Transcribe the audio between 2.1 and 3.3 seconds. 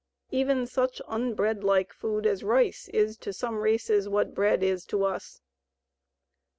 as rice is